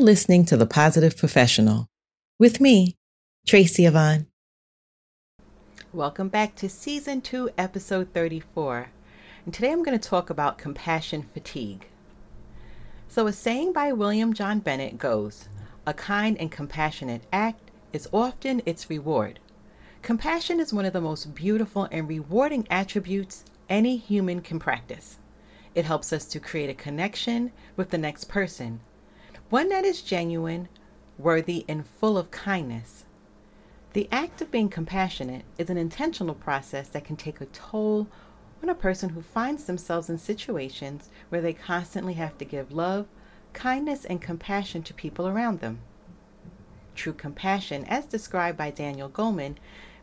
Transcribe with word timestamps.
You're 0.00 0.06
listening 0.06 0.46
to 0.46 0.56
The 0.56 0.64
Positive 0.64 1.14
Professional 1.14 1.86
with 2.38 2.58
me, 2.58 2.96
Tracy 3.46 3.84
Yvonne. 3.84 4.28
Welcome 5.92 6.30
back 6.30 6.54
to 6.54 6.70
Season 6.70 7.20
2, 7.20 7.50
Episode 7.58 8.08
34. 8.14 8.88
And 9.44 9.52
today 9.52 9.70
I'm 9.70 9.82
going 9.82 9.98
to 9.98 10.08
talk 10.08 10.30
about 10.30 10.56
compassion 10.56 11.28
fatigue. 11.34 11.86
So, 13.08 13.26
a 13.26 13.32
saying 13.34 13.74
by 13.74 13.92
William 13.92 14.32
John 14.32 14.60
Bennett 14.60 14.96
goes 14.96 15.50
A 15.86 15.92
kind 15.92 16.38
and 16.38 16.50
compassionate 16.50 17.24
act 17.30 17.70
is 17.92 18.08
often 18.10 18.62
its 18.64 18.88
reward. 18.88 19.38
Compassion 20.00 20.60
is 20.60 20.72
one 20.72 20.86
of 20.86 20.94
the 20.94 21.02
most 21.02 21.34
beautiful 21.34 21.88
and 21.92 22.08
rewarding 22.08 22.66
attributes 22.70 23.44
any 23.68 23.98
human 23.98 24.40
can 24.40 24.58
practice. 24.58 25.18
It 25.74 25.84
helps 25.84 26.10
us 26.10 26.24
to 26.24 26.40
create 26.40 26.70
a 26.70 26.74
connection 26.74 27.52
with 27.76 27.90
the 27.90 27.98
next 27.98 28.30
person, 28.30 28.80
one 29.50 29.68
that 29.68 29.84
is 29.84 30.00
genuine, 30.00 30.68
worthy, 31.18 31.64
and 31.68 31.84
full 31.84 32.16
of 32.16 32.30
kindness. 32.30 33.04
The 33.92 34.08
act 34.12 34.40
of 34.40 34.52
being 34.52 34.68
compassionate 34.68 35.44
is 35.58 35.68
an 35.68 35.76
intentional 35.76 36.36
process 36.36 36.88
that 36.90 37.04
can 37.04 37.16
take 37.16 37.40
a 37.40 37.46
toll 37.46 38.06
on 38.62 38.68
a 38.68 38.74
person 38.76 39.08
who 39.10 39.20
finds 39.20 39.64
themselves 39.64 40.08
in 40.08 40.18
situations 40.18 41.10
where 41.30 41.40
they 41.40 41.52
constantly 41.52 42.14
have 42.14 42.38
to 42.38 42.44
give 42.44 42.70
love, 42.70 43.06
kindness, 43.52 44.04
and 44.04 44.22
compassion 44.22 44.84
to 44.84 44.94
people 44.94 45.26
around 45.26 45.58
them. 45.58 45.80
True 46.94 47.12
compassion, 47.12 47.84
as 47.86 48.04
described 48.04 48.56
by 48.56 48.70
Daniel 48.70 49.08
Goleman, 49.08 49.56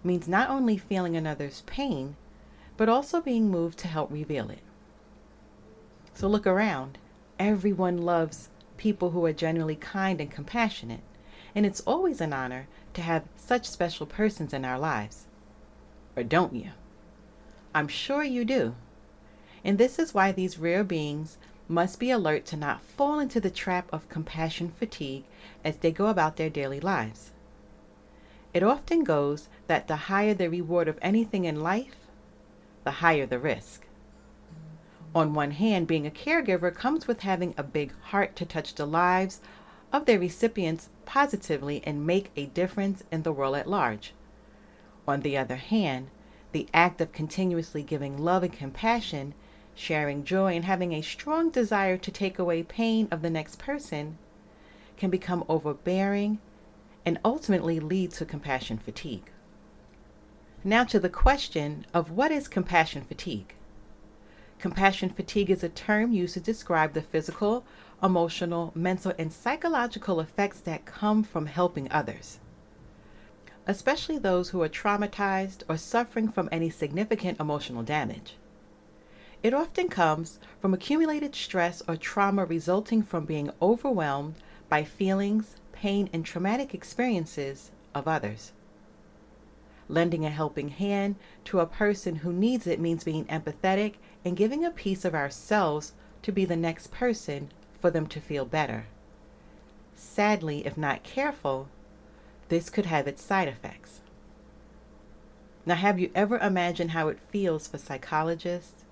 means 0.04 0.28
not 0.28 0.50
only 0.50 0.78
feeling 0.78 1.16
another's 1.16 1.62
pain, 1.62 2.18
but 2.76 2.90
also 2.90 3.22
being 3.22 3.50
moved 3.50 3.80
to 3.80 3.88
help 3.88 4.12
reveal 4.12 4.50
it. 4.50 4.60
So 6.14 6.28
look 6.28 6.46
around. 6.46 6.98
Everyone 7.40 7.98
loves 8.02 8.50
people 8.78 9.12
who 9.12 9.26
are 9.26 9.34
genuinely 9.34 9.76
kind 9.76 10.22
and 10.22 10.32
compassionate, 10.32 11.02
and 11.56 11.66
it's 11.66 11.82
always 11.82 12.22
an 12.22 12.34
honor 12.34 12.68
to 12.94 13.02
have 13.02 13.24
such 13.36 13.66
special 13.66 14.06
persons 14.06 14.54
in 14.54 14.64
our 14.64 14.80
lives. 14.80 15.26
Or 16.16 16.24
don't 16.24 16.54
you? 16.54 16.72
I'm 17.74 17.88
sure 17.88 18.24
you 18.24 18.46
do. 18.46 18.76
And 19.64 19.78
this 19.78 20.00
is 20.00 20.14
why 20.14 20.32
these 20.32 20.58
rare 20.58 20.84
beings 20.84 21.38
must 21.68 22.00
be 22.00 22.12
alert 22.12 22.46
to 22.46 22.56
not 22.56 22.82
fall 22.82 23.20
into 23.20 23.40
the 23.40 23.50
trap 23.50 23.90
of 23.92 24.08
compassion 24.10 24.72
fatigue 24.80 25.26
as 25.64 25.78
they 25.78 25.92
go 25.92 26.08
about 26.08 26.38
their 26.38 26.50
daily 26.50 26.80
lives. 26.80 27.32
It 28.54 28.64
often 28.64 29.04
goes 29.04 29.50
that 29.68 29.88
the 29.88 29.96
higher 29.96 30.34
the 30.34 30.50
reward 30.50 30.88
of 30.88 30.98
anything 31.02 31.46
in 31.46 31.62
life, 31.62 31.96
the 32.84 32.92
higher 32.92 33.26
the 33.26 33.40
risk. 33.40 33.87
On 35.16 35.34
one 35.34 35.52
hand, 35.52 35.88
being 35.88 36.06
a 36.06 36.12
caregiver 36.12 36.74
comes 36.74 37.08
with 37.08 37.22
having 37.22 37.54
a 37.58 37.64
big 37.64 37.94
heart 38.02 38.36
to 38.36 38.46
touch 38.46 38.76
the 38.76 38.86
lives 38.86 39.42
of 39.92 40.06
their 40.06 40.20
recipients 40.20 40.90
positively 41.06 41.82
and 41.86 42.06
make 42.06 42.32
a 42.36 42.48
difference 42.48 43.04
in 43.12 43.24
the 43.24 43.32
world 43.32 43.56
at 43.56 43.70
large. 43.70 44.14
On 45.08 45.22
the 45.22 45.38
other 45.38 45.56
hand, 45.56 46.10
the 46.52 46.68
act 46.74 47.02
of 47.02 47.12
continuously 47.12 47.84
giving 47.84 48.18
love 48.18 48.44
and 48.44 48.54
compassion, 48.54 49.34
sharing 49.74 50.24
joy, 50.24 50.56
and 50.56 50.66
having 50.66 50.94
a 50.94 51.02
strong 51.02 51.50
desire 51.50 51.98
to 51.98 52.12
take 52.12 52.38
away 52.38 52.64
pain 52.64 53.08
of 53.10 53.22
the 53.22 53.30
next 53.30 53.58
person 53.60 54.18
can 54.98 55.10
become 55.10 55.46
overbearing 55.48 56.40
and 57.06 57.20
ultimately 57.24 57.80
lead 57.80 58.12
to 58.12 58.26
compassion 58.26 58.78
fatigue. 58.78 59.32
Now, 60.64 60.84
to 60.86 61.00
the 61.00 61.10
question 61.10 61.86
of 61.94 62.12
what 62.12 62.32
is 62.32 62.48
compassion 62.48 63.04
fatigue? 63.04 63.54
Compassion 64.60 65.10
fatigue 65.10 65.52
is 65.52 65.64
a 65.64 65.70
term 65.70 66.12
used 66.12 66.34
to 66.34 66.40
describe 66.40 66.94
the 66.94 67.02
physical 67.02 67.64
emotional, 68.02 68.72
mental, 68.76 69.14
and 69.18 69.32
psychological 69.32 70.20
effects 70.20 70.60
that 70.62 70.86
come 70.86 71.24
from 71.24 71.46
helping 71.46 71.92
others, 71.92 72.40
especially 73.68 74.18
those 74.18 74.50
who 74.50 74.62
are 74.62 74.70
traumatized 74.70 75.64
or 75.70 75.78
suffering 75.78 76.30
from 76.30 76.50
any 76.52 76.70
significant 76.70 77.40
emotional 77.40 77.84
damage. 77.84 78.36
It 79.44 79.54
often 79.54 79.90
comes 79.90 80.40
from 80.60 80.74
accumulated 80.74 81.36
stress 81.36 81.84
or 81.88 81.96
trauma 81.96 82.44
resulting 82.46 83.04
from 83.04 83.26
being 83.26 83.52
overwhelmed 83.62 84.36
by 84.70 84.84
feelings, 84.84 85.56
pain, 85.72 86.10
and 86.12 86.26
traumatic 86.26 86.74
experiences 86.74 87.70
of 87.94 88.08
others. 88.08 88.54
Lending 89.90 90.26
a 90.26 90.30
helping 90.30 90.70
hand 90.70 91.16
to 91.46 91.60
a 91.60 91.66
person 91.66 92.18
who 92.18 92.34
needs 92.34 92.68
it 92.68 92.80
means 92.80 93.04
being 93.04 93.26
empathetic 93.26 93.96
and 94.26 94.36
giving 94.36 94.66
a 94.66 94.72
piece 94.72 95.06
of 95.06 95.16
ourselves 95.16 95.94
to 96.24 96.32
be 96.32 96.46
the 96.46 96.58
next 96.58 96.92
person 96.92 97.50
for 97.80 97.90
them 97.90 98.08
to 98.08 98.20
feel 98.20 98.46
better. 98.46 98.86
Sadly, 99.96 100.66
if 100.66 100.78
not 100.78 101.04
careful, 101.04 101.70
this 102.50 102.70
could 102.70 102.86
have 102.86 103.08
its 103.08 103.22
side 103.22 103.48
effects. 103.48 104.02
Now, 105.66 105.76
have 105.76 106.00
you 106.00 106.12
ever 106.16 106.38
imagined 106.38 106.92
how 106.92 107.08
it 107.10 107.20
feels 107.30 107.68
for 107.68 107.78
psychologists, 107.78 108.86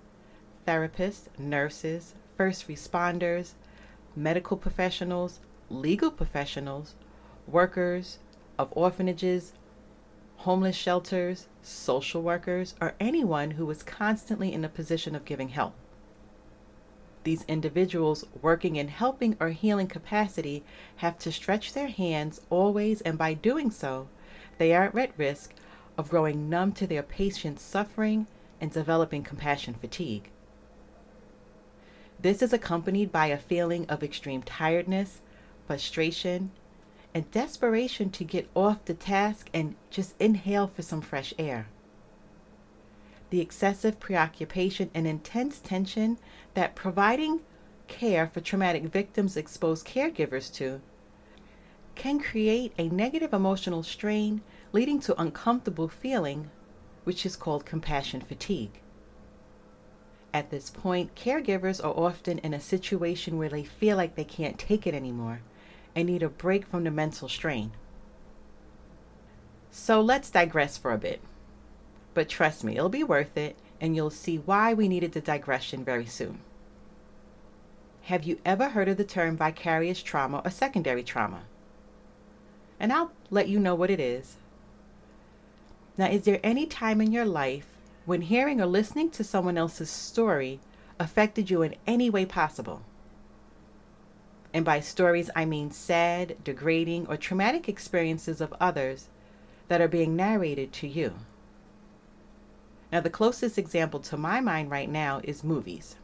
therapists, 0.67 1.27
nurses, 1.37 2.15
first 2.37 2.67
responders, 2.67 3.53
medical 4.15 4.57
professionals, 4.57 5.39
legal 5.69 6.11
professionals, 6.11 6.95
workers 7.47 8.19
of 8.57 8.69
orphanages, 8.71 9.53
homeless 10.45 10.75
shelters, 10.75 11.47
social 11.63 12.21
workers, 12.21 12.75
or 12.79 12.93
anyone 12.99 13.51
who 13.51 13.67
is 13.71 13.81
constantly 13.81 14.53
in 14.53 14.63
a 14.63 14.69
position 14.69 15.15
of 15.15 15.25
giving 15.25 15.49
help? 15.49 15.73
These 17.23 17.45
individuals 17.47 18.25
working 18.43 18.75
in 18.75 18.89
helping 18.89 19.35
or 19.39 19.49
healing 19.49 19.87
capacity 19.87 20.63
have 20.97 21.17
to 21.19 21.31
stretch 21.31 21.73
their 21.73 21.87
hands 21.87 22.41
always, 22.51 23.01
and 23.01 23.17
by 23.17 23.33
doing 23.33 23.71
so, 23.71 24.07
they 24.59 24.75
are 24.75 24.95
at 24.95 25.17
risk 25.17 25.51
of 25.97 26.11
growing 26.11 26.47
numb 26.47 26.73
to 26.73 26.85
their 26.85 27.01
patient's 27.01 27.63
suffering 27.63 28.27
and 28.61 28.71
developing 28.71 29.23
compassion 29.23 29.73
fatigue. 29.73 30.29
This 32.19 32.43
is 32.43 32.53
accompanied 32.53 33.11
by 33.11 33.27
a 33.27 33.37
feeling 33.39 33.89
of 33.89 34.03
extreme 34.03 34.43
tiredness, 34.43 35.21
frustration, 35.65 36.51
and 37.15 37.31
desperation 37.31 38.11
to 38.11 38.23
get 38.23 38.47
off 38.53 38.85
the 38.85 38.93
task 38.93 39.49
and 39.55 39.73
just 39.89 40.13
inhale 40.19 40.67
for 40.67 40.83
some 40.83 41.01
fresh 41.01 41.33
air 41.39 41.67
the 43.29 43.41
excessive 43.41 43.99
preoccupation 43.99 44.89
and 44.93 45.07
intense 45.07 45.59
tension 45.59 46.17
that 46.53 46.75
providing 46.75 47.41
care 47.87 48.27
for 48.27 48.39
traumatic 48.39 48.83
victims 48.83 49.35
expose 49.35 49.83
caregivers 49.83 50.53
to 50.53 50.81
can 51.95 52.19
create 52.19 52.73
a 52.77 52.89
negative 52.89 53.33
emotional 53.33 53.83
strain 53.83 54.41
leading 54.73 54.99
to 54.99 55.19
uncomfortable 55.19 55.87
feeling, 55.87 56.49
which 57.05 57.25
is 57.25 57.35
called 57.35 57.65
compassion 57.65 58.19
fatigue. 58.19 58.81
At 60.33 60.49
this 60.49 60.69
point, 60.69 61.15
caregivers 61.15 61.83
are 61.83 61.93
often 61.93 62.39
in 62.39 62.53
a 62.53 62.59
situation 62.59 63.37
where 63.37 63.49
they 63.49 63.63
feel 63.63 63.95
like 63.95 64.15
they 64.15 64.25
can't 64.25 64.59
take 64.59 64.85
it 64.85 64.93
anymore 64.93 65.41
and 65.95 66.07
need 66.07 66.23
a 66.23 66.29
break 66.29 66.67
from 66.67 66.83
the 66.83 66.91
mental 66.91 67.29
strain. 67.29 67.71
So 69.71 70.01
let's 70.01 70.29
digress 70.29 70.77
for 70.77 70.91
a 70.91 70.97
bit. 70.97 71.21
But 72.13 72.29
trust 72.29 72.63
me, 72.63 72.75
it'll 72.77 72.89
be 72.89 73.03
worth 73.03 73.37
it, 73.37 73.55
and 73.81 73.95
you'll 73.95 74.09
see 74.09 74.37
why 74.37 74.73
we 74.73 74.87
needed 74.87 75.11
the 75.11 75.21
digression 75.21 75.83
very 75.83 76.05
soon. 76.05 76.39
Have 78.03 78.23
you 78.23 78.39
ever 78.45 78.69
heard 78.69 78.87
of 78.87 78.97
the 78.97 79.03
term 79.03 79.35
vicarious 79.35 80.01
trauma 80.03 80.41
or 80.45 80.51
secondary 80.51 81.03
trauma? 81.03 81.43
And 82.79 82.93
I'll 82.93 83.11
let 83.29 83.47
you 83.47 83.59
know 83.59 83.75
what 83.75 83.89
it 83.89 83.99
is. 83.99 84.35
Now, 85.97 86.07
is 86.07 86.23
there 86.23 86.39
any 86.43 86.65
time 86.65 87.01
in 87.01 87.11
your 87.11 87.25
life 87.25 87.67
when 88.05 88.21
hearing 88.21 88.61
or 88.61 88.65
listening 88.65 89.09
to 89.11 89.23
someone 89.23 89.57
else's 89.57 89.89
story 89.89 90.59
affected 90.99 91.49
you 91.49 91.61
in 91.61 91.75
any 91.87 92.09
way 92.09 92.25
possible? 92.25 92.81
And 94.55 94.63
by 94.63 94.79
stories, 94.79 95.29
I 95.35 95.43
mean 95.43 95.69
sad, 95.69 96.37
degrading, 96.41 97.07
or 97.07 97.17
traumatic 97.17 97.67
experiences 97.67 98.39
of 98.39 98.53
others 98.57 99.09
that 99.67 99.81
are 99.81 99.89
being 99.89 100.15
narrated 100.15 100.71
to 100.71 100.87
you. 100.87 101.15
Now, 102.89 103.01
the 103.01 103.09
closest 103.09 103.57
example 103.57 103.99
to 103.99 104.15
my 104.15 104.39
mind 104.39 104.71
right 104.71 104.89
now 104.89 105.19
is 105.25 105.43
movies. 105.43 105.97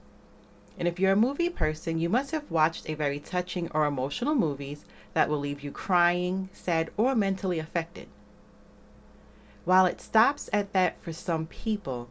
And 0.77 0.85
if 0.85 0.99
you're 0.99 1.13
a 1.13 1.15
movie 1.15 1.49
person, 1.49 1.97
you 1.97 2.09
must 2.09 2.31
have 2.31 2.51
watched 2.51 2.89
a 2.89 2.93
very 2.93 3.21
touching 3.21 3.71
or 3.71 3.85
emotional 3.85 4.35
movies 4.35 4.83
that 5.13 5.29
will 5.29 5.39
leave 5.39 5.63
you 5.63 5.71
crying, 5.71 6.49
sad, 6.51 6.91
or 6.97 7.15
mentally 7.15 7.57
affected. 7.57 8.09
While 9.63 9.85
it 9.85 10.01
stops 10.01 10.49
at 10.51 10.73
that 10.73 11.01
for 11.01 11.13
some 11.13 11.47
people, 11.47 12.09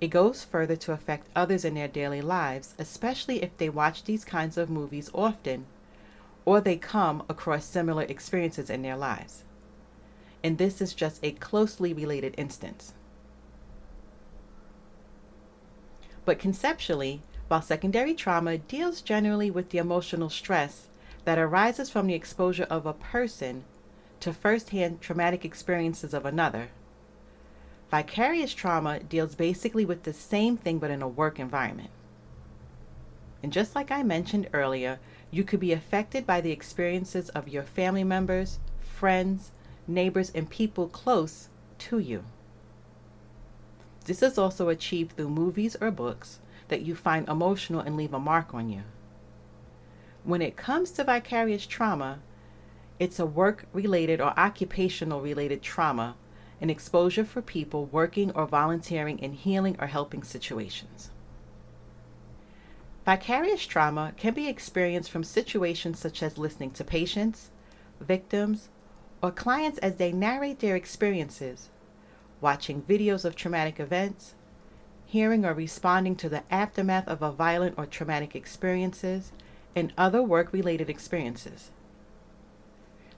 it 0.00 0.08
goes 0.08 0.44
further 0.44 0.76
to 0.76 0.92
affect 0.92 1.28
others 1.34 1.64
in 1.64 1.74
their 1.74 1.88
daily 1.88 2.20
lives, 2.20 2.74
especially 2.78 3.42
if 3.42 3.56
they 3.56 3.68
watch 3.68 4.04
these 4.04 4.24
kinds 4.24 4.56
of 4.56 4.68
movies 4.70 5.10
often 5.14 5.66
or 6.44 6.60
they 6.60 6.76
come 6.76 7.22
across 7.28 7.64
similar 7.64 8.02
experiences 8.02 8.68
in 8.68 8.82
their 8.82 8.96
lives. 8.96 9.44
And 10.42 10.58
this 10.58 10.80
is 10.80 10.92
just 10.92 11.24
a 11.24 11.32
closely 11.32 11.94
related 11.94 12.34
instance. 12.36 12.92
But 16.24 16.38
conceptually, 16.38 17.22
while 17.48 17.62
secondary 17.62 18.14
trauma 18.14 18.58
deals 18.58 19.00
generally 19.00 19.50
with 19.50 19.70
the 19.70 19.78
emotional 19.78 20.30
stress 20.30 20.88
that 21.24 21.38
arises 21.38 21.90
from 21.90 22.06
the 22.06 22.14
exposure 22.14 22.66
of 22.68 22.84
a 22.86 22.92
person 22.92 23.64
to 24.20 24.32
firsthand 24.32 25.00
traumatic 25.00 25.44
experiences 25.44 26.14
of 26.14 26.24
another. 26.24 26.68
Vicarious 27.94 28.52
trauma 28.52 28.98
deals 28.98 29.36
basically 29.36 29.84
with 29.84 30.02
the 30.02 30.12
same 30.12 30.56
thing 30.56 30.80
but 30.80 30.90
in 30.90 31.00
a 31.00 31.06
work 31.06 31.38
environment. 31.38 31.90
And 33.40 33.52
just 33.52 33.76
like 33.76 33.92
I 33.92 34.02
mentioned 34.02 34.48
earlier, 34.52 34.98
you 35.30 35.44
could 35.44 35.60
be 35.60 35.70
affected 35.70 36.26
by 36.26 36.40
the 36.40 36.50
experiences 36.50 37.28
of 37.28 37.46
your 37.46 37.62
family 37.62 38.02
members, 38.02 38.58
friends, 38.80 39.52
neighbors, 39.86 40.32
and 40.34 40.50
people 40.50 40.88
close 40.88 41.50
to 41.86 42.00
you. 42.00 42.24
This 44.06 44.24
is 44.24 44.38
also 44.38 44.70
achieved 44.70 45.12
through 45.12 45.28
movies 45.28 45.76
or 45.80 45.92
books 45.92 46.40
that 46.66 46.82
you 46.82 46.96
find 46.96 47.28
emotional 47.28 47.78
and 47.78 47.96
leave 47.96 48.12
a 48.12 48.18
mark 48.18 48.52
on 48.52 48.70
you. 48.70 48.82
When 50.24 50.42
it 50.42 50.56
comes 50.56 50.90
to 50.90 51.04
vicarious 51.04 51.64
trauma, 51.64 52.18
it's 52.98 53.20
a 53.20 53.24
work 53.24 53.66
related 53.72 54.20
or 54.20 54.36
occupational 54.36 55.20
related 55.20 55.62
trauma, 55.62 56.16
an 56.64 56.70
exposure 56.70 57.26
for 57.26 57.42
people 57.42 57.84
working 57.84 58.30
or 58.30 58.46
volunteering 58.46 59.18
in 59.18 59.34
healing 59.34 59.76
or 59.78 59.86
helping 59.86 60.22
situations. 60.22 61.10
Vicarious 63.04 63.66
trauma 63.66 64.14
can 64.16 64.32
be 64.32 64.48
experienced 64.48 65.10
from 65.10 65.24
situations 65.24 65.98
such 65.98 66.22
as 66.22 66.38
listening 66.38 66.70
to 66.70 66.82
patients, 66.82 67.50
victims, 68.00 68.70
or 69.22 69.30
clients 69.30 69.76
as 69.80 69.96
they 69.96 70.10
narrate 70.10 70.60
their 70.60 70.74
experiences, 70.74 71.68
watching 72.40 72.80
videos 72.80 73.26
of 73.26 73.36
traumatic 73.36 73.78
events, 73.78 74.32
hearing 75.04 75.44
or 75.44 75.52
responding 75.52 76.16
to 76.16 76.30
the 76.30 76.44
aftermath 76.50 77.06
of 77.06 77.20
a 77.20 77.30
violent 77.30 77.74
or 77.76 77.84
traumatic 77.84 78.34
experiences, 78.34 79.32
and 79.76 79.92
other 79.98 80.22
work 80.22 80.50
related 80.50 80.88
experiences. 80.88 81.70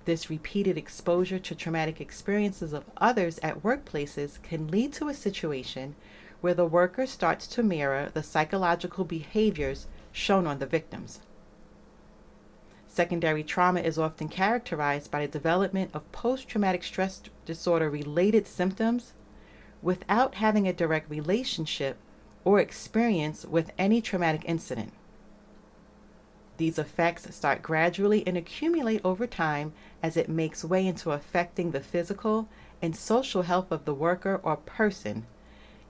This 0.07 0.31
repeated 0.31 0.79
exposure 0.79 1.41
to 1.41 1.55
traumatic 1.57 2.01
experiences 2.01 2.73
of 2.73 2.85
others 2.97 3.41
at 3.43 3.65
workplaces 3.65 4.41
can 4.41 4.69
lead 4.69 4.93
to 4.95 5.09
a 5.09 5.15
situation 5.15 5.97
where 6.41 6.55
the 6.55 6.65
worker 6.65 7.07
starts 7.07 7.49
to 7.49 7.63
mirror 7.65 8.11
the 8.15 8.23
psychological 8.23 9.05
behaviors 9.05 9.89
shown 10.13 10.47
on 10.47 10.61
the 10.61 10.67
victims. 10.67 11.21
Secondary 12.87 13.43
trauma 13.43 13.81
is 13.81 13.99
often 13.99 14.29
characterized 14.29 15.11
by 15.11 15.27
the 15.27 15.33
development 15.33 15.91
of 15.93 16.11
post 16.13 16.47
traumatic 16.47 16.85
stress 16.85 17.21
disorder 17.45 17.91
related 17.91 18.47
symptoms 18.47 19.13
without 19.83 20.37
having 20.37 20.69
a 20.69 20.73
direct 20.73 21.11
relationship 21.11 21.97
or 22.45 22.61
experience 22.61 23.45
with 23.45 23.73
any 23.77 24.01
traumatic 24.01 24.43
incident. 24.45 24.93
These 26.57 26.79
effects 26.79 27.35
start 27.35 27.63
gradually 27.63 28.27
and 28.27 28.37
accumulate 28.37 29.03
over 29.05 29.27
time 29.27 29.73
as 30.03 30.17
it 30.17 30.29
makes 30.29 30.65
way 30.65 30.87
into 30.87 31.11
affecting 31.11 31.71
the 31.71 31.81
physical 31.81 32.49
and 32.81 32.97
social 32.97 33.43
health 33.43 33.71
of 33.71 33.85
the 33.85 33.95
worker 33.95 34.41
or 34.43 34.57
person 34.57 35.27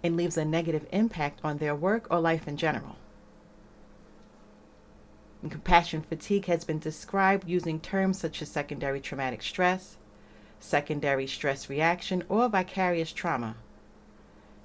and 0.02 0.16
leaves 0.16 0.36
a 0.36 0.44
negative 0.44 0.86
impact 0.92 1.40
on 1.44 1.58
their 1.58 1.74
work 1.74 2.06
or 2.10 2.20
life 2.20 2.48
in 2.48 2.56
general. 2.56 2.96
And 5.42 5.50
compassion 5.50 6.02
fatigue 6.02 6.46
has 6.46 6.64
been 6.64 6.78
described 6.78 7.48
using 7.48 7.78
terms 7.78 8.18
such 8.18 8.42
as 8.42 8.48
secondary 8.48 9.00
traumatic 9.00 9.42
stress, 9.42 9.96
secondary 10.58 11.26
stress 11.26 11.68
reaction, 11.68 12.24
or 12.28 12.48
vicarious 12.48 13.12
trauma. 13.12 13.56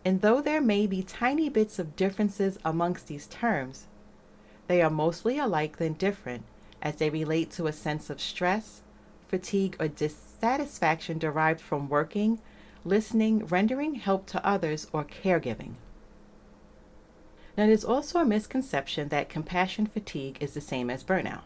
And 0.04 0.22
though 0.22 0.42
there 0.42 0.62
may 0.62 0.88
be 0.88 1.04
tiny 1.04 1.50
bits 1.50 1.78
of 1.78 1.96
differences 1.96 2.58
amongst 2.66 3.08
these 3.08 3.28
terms, 3.28 3.86
they 4.72 4.82
are 4.82 4.90
mostly 4.90 5.38
alike 5.38 5.76
than 5.80 5.92
different 5.92 6.46
as 6.82 6.96
they 6.96 7.10
relate 7.10 7.52
to 7.52 7.68
a 7.68 7.74
sense 7.74 8.10
of 8.10 8.22
stress, 8.22 8.82
fatigue, 9.28 9.76
or 9.82 9.90
dissatisfaction 9.90 11.18
derived 11.18 11.60
from 11.60 11.90
working, 11.90 12.40
listening, 12.86 13.46
rendering 13.48 13.96
help 13.96 14.26
to 14.26 14.46
others, 14.48 14.88
or 14.94 15.04
caregiving. 15.04 15.74
Now, 17.58 17.66
it 17.66 17.70
is 17.70 17.84
also 17.84 18.20
a 18.20 18.26
misconception 18.26 19.10
that 19.10 19.28
compassion 19.28 19.88
fatigue 19.88 20.38
is 20.40 20.54
the 20.54 20.62
same 20.62 20.90
as 20.90 21.04
burnout, 21.04 21.44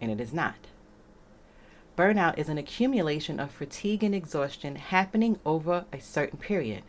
and 0.00 0.10
it 0.10 0.18
is 0.18 0.32
not. 0.32 0.56
Burnout 1.94 2.38
is 2.38 2.48
an 2.48 2.56
accumulation 2.56 3.38
of 3.38 3.50
fatigue 3.50 4.02
and 4.02 4.14
exhaustion 4.14 4.76
happening 4.76 5.38
over 5.44 5.84
a 5.92 6.00
certain 6.00 6.38
period. 6.38 6.84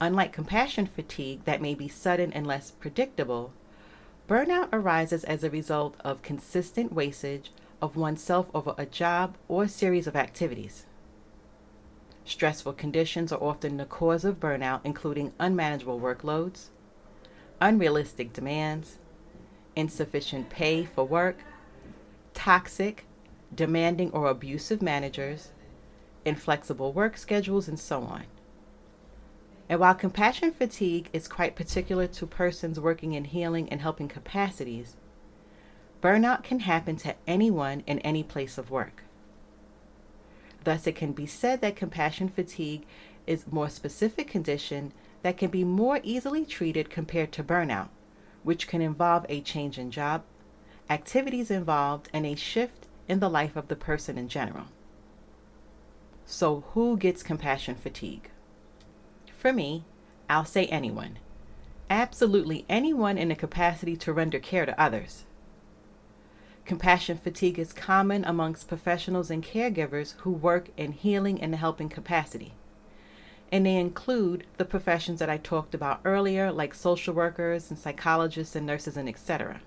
Unlike 0.00 0.32
compassion 0.32 0.86
fatigue, 0.86 1.44
that 1.44 1.60
may 1.60 1.74
be 1.74 1.88
sudden 1.88 2.32
and 2.32 2.46
less 2.46 2.70
predictable, 2.70 3.52
burnout 4.28 4.68
arises 4.72 5.24
as 5.24 5.44
a 5.44 5.50
result 5.50 5.96
of 6.00 6.22
consistent 6.22 6.92
wastage 6.92 7.50
of 7.82 7.96
oneself 7.96 8.46
over 8.54 8.74
a 8.78 8.86
job 8.86 9.36
or 9.48 9.68
series 9.68 10.06
of 10.06 10.16
activities. 10.16 10.86
Stressful 12.24 12.72
conditions 12.72 13.32
are 13.32 13.42
often 13.42 13.76
the 13.76 13.84
cause 13.84 14.24
of 14.24 14.40
burnout, 14.40 14.80
including 14.82 15.32
unmanageable 15.38 16.00
workloads, 16.00 16.68
unrealistic 17.60 18.32
demands, 18.32 18.98
insufficient 19.76 20.48
pay 20.48 20.86
for 20.86 21.04
work, 21.04 21.38
toxic, 22.32 23.04
demanding, 23.54 24.10
or 24.12 24.28
abusive 24.28 24.80
managers, 24.80 25.50
inflexible 26.24 26.94
work 26.94 27.18
schedules, 27.18 27.68
and 27.68 27.78
so 27.78 28.02
on. 28.02 28.24
And 29.68 29.80
while 29.80 29.94
compassion 29.94 30.52
fatigue 30.52 31.08
is 31.12 31.26
quite 31.26 31.56
particular 31.56 32.06
to 32.06 32.26
persons 32.26 32.78
working 32.78 33.14
in 33.14 33.24
healing 33.24 33.68
and 33.70 33.80
helping 33.80 34.08
capacities, 34.08 34.96
burnout 36.02 36.44
can 36.44 36.60
happen 36.60 36.96
to 36.96 37.14
anyone 37.26 37.82
in 37.86 37.98
any 38.00 38.22
place 38.22 38.58
of 38.58 38.70
work. 38.70 39.04
Thus, 40.64 40.86
it 40.86 40.96
can 40.96 41.12
be 41.12 41.26
said 41.26 41.60
that 41.60 41.76
compassion 41.76 42.28
fatigue 42.28 42.84
is 43.26 43.44
a 43.46 43.54
more 43.54 43.68
specific 43.68 44.28
condition 44.28 44.92
that 45.22 45.38
can 45.38 45.50
be 45.50 45.64
more 45.64 46.00
easily 46.02 46.44
treated 46.44 46.90
compared 46.90 47.32
to 47.32 47.44
burnout, 47.44 47.88
which 48.42 48.68
can 48.68 48.82
involve 48.82 49.24
a 49.28 49.40
change 49.40 49.78
in 49.78 49.90
job, 49.90 50.22
activities 50.90 51.50
involved, 51.50 52.10
and 52.12 52.26
a 52.26 52.34
shift 52.34 52.86
in 53.08 53.20
the 53.20 53.30
life 53.30 53.56
of 53.56 53.68
the 53.68 53.76
person 53.76 54.18
in 54.18 54.28
general. 54.28 54.66
So, 56.26 56.64
who 56.72 56.96
gets 56.96 57.22
compassion 57.22 57.74
fatigue? 57.74 58.30
For 59.44 59.52
me, 59.52 59.84
I'll 60.30 60.46
say 60.46 60.64
anyone. 60.68 61.18
Absolutely 61.90 62.64
anyone 62.66 63.18
in 63.18 63.30
a 63.30 63.36
capacity 63.36 63.94
to 63.98 64.10
render 64.10 64.38
care 64.38 64.64
to 64.64 64.80
others. 64.80 65.24
Compassion 66.64 67.18
fatigue 67.18 67.58
is 67.58 67.74
common 67.74 68.24
amongst 68.24 68.68
professionals 68.68 69.30
and 69.30 69.44
caregivers 69.44 70.14
who 70.20 70.30
work 70.30 70.70
in 70.78 70.92
healing 70.92 71.42
and 71.42 71.54
helping 71.54 71.90
capacity 71.90 72.54
and 73.52 73.66
they 73.66 73.76
include 73.76 74.46
the 74.56 74.64
professions 74.64 75.18
that 75.18 75.28
I 75.28 75.36
talked 75.36 75.74
about 75.74 76.00
earlier, 76.04 76.50
like 76.50 76.74
social 76.74 77.12
workers 77.12 77.70
and 77.70 77.78
psychologists 77.78 78.56
and 78.56 78.66
nurses 78.66 78.96
and 78.96 79.08
etc. 79.08 79.60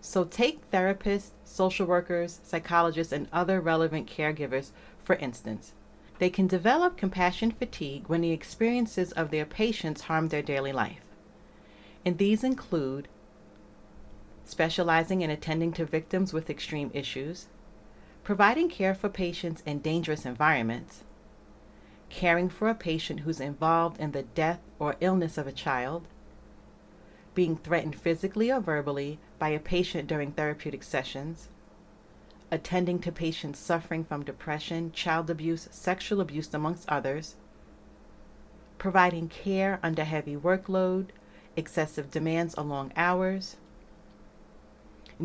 So 0.00 0.24
take 0.24 0.70
therapists, 0.70 1.32
social 1.44 1.86
workers, 1.86 2.40
psychologists, 2.42 3.12
and 3.12 3.28
other 3.32 3.60
relevant 3.60 4.10
caregivers, 4.10 4.70
for 5.04 5.16
instance. 5.16 5.74
They 6.18 6.30
can 6.30 6.46
develop 6.46 6.96
compassion 6.96 7.52
fatigue 7.52 8.04
when 8.08 8.20
the 8.20 8.32
experiences 8.32 9.12
of 9.12 9.30
their 9.30 9.46
patients 9.46 10.02
harm 10.02 10.28
their 10.28 10.42
daily 10.42 10.72
life. 10.72 11.00
And 12.04 12.18
these 12.18 12.42
include 12.42 13.08
specializing 14.44 15.20
in 15.20 15.30
attending 15.30 15.72
to 15.74 15.84
victims 15.84 16.32
with 16.32 16.50
extreme 16.50 16.90
issues, 16.94 17.46
providing 18.24 18.68
care 18.68 18.94
for 18.94 19.08
patients 19.08 19.62
in 19.66 19.78
dangerous 19.78 20.24
environments, 20.24 21.04
caring 22.08 22.48
for 22.48 22.68
a 22.68 22.74
patient 22.74 23.20
who's 23.20 23.40
involved 23.40 24.00
in 24.00 24.12
the 24.12 24.22
death 24.22 24.60
or 24.78 24.96
illness 25.00 25.38
of 25.38 25.46
a 25.46 25.52
child, 25.52 26.08
being 27.34 27.56
threatened 27.56 27.94
physically 27.94 28.50
or 28.50 28.60
verbally 28.60 29.18
by 29.38 29.50
a 29.50 29.60
patient 29.60 30.08
during 30.08 30.32
therapeutic 30.32 30.82
sessions, 30.82 31.48
attending 32.50 32.98
to 33.00 33.12
patients 33.12 33.58
suffering 33.58 34.04
from 34.04 34.24
depression, 34.24 34.92
child 34.92 35.28
abuse, 35.30 35.68
sexual 35.70 36.20
abuse, 36.20 36.52
amongst 36.54 36.88
others, 36.88 37.36
providing 38.78 39.28
care 39.28 39.78
under 39.82 40.04
heavy 40.04 40.36
workload, 40.36 41.08
excessive 41.56 42.10
demands 42.10 42.54
or 42.54 42.64
long 42.64 42.92
hours, 42.96 43.56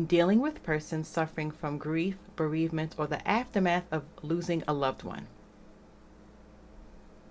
dealing 0.06 0.40
with 0.40 0.62
persons 0.62 1.08
suffering 1.08 1.50
from 1.50 1.78
grief, 1.78 2.16
bereavement, 2.36 2.94
or 2.98 3.06
the 3.06 3.26
aftermath 3.28 3.84
of 3.92 4.02
losing 4.22 4.62
a 4.66 4.72
loved 4.72 5.04
one. 5.04 5.26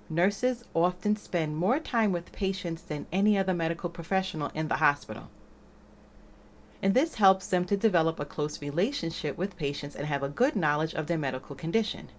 Nurses 0.09 0.63
often 0.73 1.15
spend 1.15 1.57
more 1.57 1.79
time 1.79 2.11
with 2.11 2.31
patients 2.31 2.83
than 2.83 3.07
any 3.11 3.37
other 3.37 3.53
medical 3.53 3.89
professional 3.89 4.51
in 4.53 4.67
the 4.67 4.77
hospital. 4.77 5.29
And 6.83 6.93
this 6.93 7.15
helps 7.15 7.47
them 7.47 7.63
to 7.67 7.77
develop 7.77 8.19
a 8.19 8.25
close 8.25 8.61
relationship 8.61 9.37
with 9.37 9.55
patients 9.55 9.95
and 9.95 10.05
have 10.05 10.21
a 10.21 10.27
good 10.27 10.53
knowledge 10.53 10.93
of 10.93 11.07
their 11.07 11.17
medical 11.17 11.55
condition. 11.55 12.09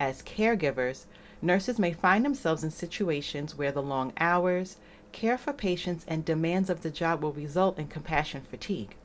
As 0.00 0.22
caregivers, 0.22 1.04
nurses 1.42 1.78
may 1.78 1.92
find 1.92 2.24
themselves 2.24 2.64
in 2.64 2.70
situations 2.70 3.54
where 3.54 3.70
the 3.70 3.82
long 3.82 4.14
hours, 4.18 4.78
care 5.12 5.36
for 5.36 5.52
patients, 5.52 6.06
and 6.08 6.24
demands 6.24 6.70
of 6.70 6.80
the 6.80 6.90
job 6.90 7.22
will 7.22 7.34
result 7.34 7.78
in 7.78 7.88
compassion 7.88 8.40
fatigue. 8.50 8.96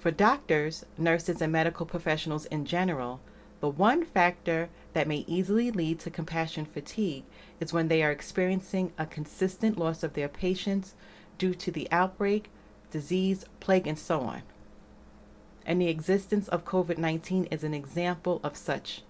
For 0.00 0.10
doctors, 0.10 0.84
nurses, 0.96 1.40
and 1.40 1.52
medical 1.52 1.86
professionals 1.86 2.46
in 2.46 2.64
general, 2.64 3.20
the 3.60 3.68
one 3.68 4.04
factor 4.04 4.68
that 4.94 5.06
may 5.06 5.24
easily 5.28 5.70
lead 5.70 6.00
to 6.00 6.10
compassion 6.10 6.64
fatigue 6.64 7.22
is 7.60 7.72
when 7.72 7.86
they 7.86 8.02
are 8.02 8.10
experiencing 8.10 8.92
a 8.98 9.06
consistent 9.06 9.78
loss 9.78 10.02
of 10.02 10.14
their 10.14 10.28
patients 10.28 10.96
due 11.38 11.54
to 11.54 11.70
the 11.70 11.88
outbreak, 11.90 12.50
disease, 12.90 13.46
plague, 13.60 13.86
and 13.86 13.98
so 13.98 14.20
on. 14.20 14.42
And 15.64 15.80
the 15.80 15.88
existence 15.88 16.48
of 16.48 16.64
COVID 16.64 16.98
19 16.98 17.44
is 17.46 17.64
an 17.64 17.74
example 17.74 18.40
of 18.42 18.56
such. 18.56 19.02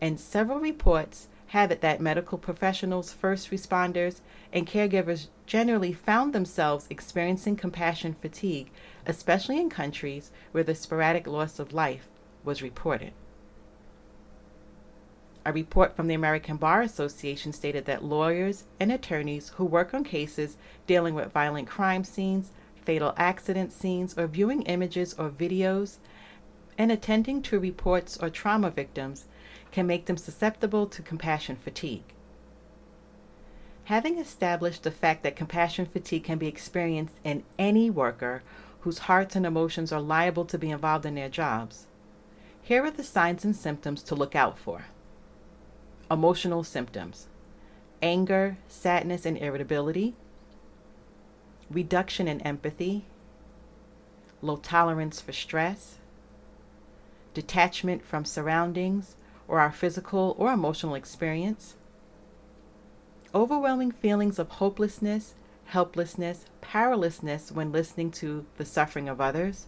And 0.00 0.18
several 0.18 0.60
reports 0.60 1.28
have 1.48 1.70
it 1.70 1.80
that 1.80 2.00
medical 2.00 2.38
professionals, 2.38 3.12
first 3.12 3.50
responders, 3.50 4.20
and 4.52 4.66
caregivers 4.66 5.28
generally 5.46 5.92
found 5.92 6.32
themselves 6.32 6.86
experiencing 6.90 7.56
compassion 7.56 8.14
fatigue, 8.20 8.70
especially 9.06 9.58
in 9.58 9.70
countries 9.70 10.30
where 10.52 10.64
the 10.64 10.74
sporadic 10.74 11.26
loss 11.26 11.58
of 11.58 11.72
life 11.72 12.08
was 12.44 12.62
reported. 12.62 13.12
A 15.48 15.52
report 15.52 15.96
from 15.96 16.08
the 16.08 16.14
American 16.14 16.58
Bar 16.58 16.82
Association 16.82 17.54
stated 17.54 17.86
that 17.86 18.04
lawyers 18.04 18.64
and 18.78 18.92
attorneys 18.92 19.48
who 19.56 19.64
work 19.64 19.94
on 19.94 20.04
cases 20.04 20.58
dealing 20.86 21.14
with 21.14 21.32
violent 21.32 21.66
crime 21.66 22.04
scenes, 22.04 22.50
fatal 22.84 23.14
accident 23.16 23.72
scenes, 23.72 24.18
or 24.18 24.26
viewing 24.26 24.60
images 24.64 25.14
or 25.14 25.30
videos, 25.30 25.96
and 26.76 26.92
attending 26.92 27.40
to 27.40 27.58
reports 27.58 28.18
or 28.18 28.28
trauma 28.28 28.68
victims 28.68 29.24
can 29.72 29.86
make 29.86 30.04
them 30.04 30.18
susceptible 30.18 30.86
to 30.86 31.00
compassion 31.00 31.56
fatigue. 31.56 32.12
Having 33.84 34.18
established 34.18 34.82
the 34.82 34.90
fact 34.90 35.22
that 35.22 35.34
compassion 35.34 35.86
fatigue 35.86 36.24
can 36.24 36.36
be 36.36 36.46
experienced 36.46 37.14
in 37.24 37.42
any 37.58 37.88
worker 37.88 38.42
whose 38.80 38.98
hearts 38.98 39.34
and 39.34 39.46
emotions 39.46 39.92
are 39.92 40.02
liable 40.02 40.44
to 40.44 40.58
be 40.58 40.70
involved 40.70 41.06
in 41.06 41.14
their 41.14 41.30
jobs, 41.30 41.86
here 42.60 42.84
are 42.84 42.90
the 42.90 43.02
signs 43.02 43.46
and 43.46 43.56
symptoms 43.56 44.02
to 44.02 44.14
look 44.14 44.36
out 44.36 44.58
for. 44.58 44.84
Emotional 46.10 46.64
symptoms. 46.64 47.26
Anger, 48.00 48.56
sadness, 48.68 49.26
and 49.26 49.36
irritability, 49.38 50.14
reduction 51.70 52.28
in 52.28 52.40
empathy, 52.42 53.04
low 54.40 54.56
tolerance 54.56 55.20
for 55.20 55.32
stress, 55.32 55.96
detachment 57.34 58.04
from 58.04 58.24
surroundings 58.24 59.16
or 59.46 59.60
our 59.60 59.72
physical 59.72 60.34
or 60.38 60.52
emotional 60.52 60.94
experience, 60.94 61.76
overwhelming 63.34 63.90
feelings 63.90 64.38
of 64.38 64.48
hopelessness, 64.48 65.34
helplessness, 65.66 66.46
powerlessness 66.60 67.52
when 67.52 67.72
listening 67.72 68.10
to 68.10 68.46
the 68.56 68.64
suffering 68.64 69.08
of 69.08 69.20
others, 69.20 69.66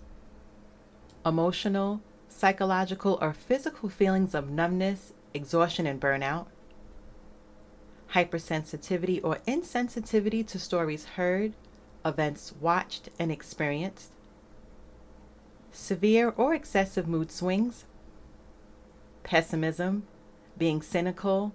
emotional, 1.27 2.01
psychological, 2.29 3.19
or 3.21 3.33
physical 3.33 3.89
feelings 3.89 4.35
of 4.35 4.51
numbness, 4.51 5.13
exhaustion, 5.35 5.87
and 5.87 6.01
burnout, 6.01 6.47
hypersensitivity 8.15 9.21
or 9.23 9.37
insensitivity 9.47 10.47
to 10.47 10.59
stories 10.59 11.05
heard, 11.05 11.53
events 12.05 12.53
watched 12.61 13.09
and 13.19 13.31
experienced, 13.31 14.13
severe 15.73 16.31
or 16.37 16.55
excessive 16.55 17.07
mood 17.07 17.31
swings, 17.31 17.85
pessimism, 19.23 20.05
being 20.59 20.83
cynical, 20.83 21.55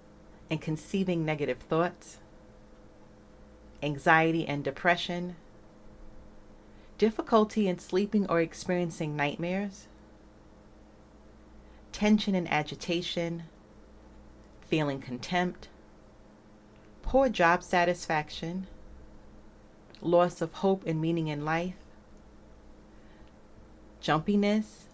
and 0.50 0.62
conceiving 0.62 1.26
negative 1.26 1.60
thoughts, 1.60 2.20
anxiety 3.84 4.48
and 4.48 4.64
depression, 4.64 5.36
difficulty 6.98 7.68
in 7.68 7.78
sleeping 7.78 8.26
or 8.30 8.40
experiencing 8.40 9.16
nightmares, 9.16 9.88
tension 11.92 12.36
and 12.36 12.50
agitation, 12.52 13.44
feeling 14.68 15.00
contempt, 15.00 15.70
poor 17.02 17.30
job 17.30 17.64
satisfaction, 17.64 18.68
loss 20.02 20.42
of 20.42 20.54
hope 20.54 20.84
and 20.86 21.00
meaning 21.00 21.28
in 21.28 21.46
life, 21.46 21.76
jumpiness, 24.02 24.86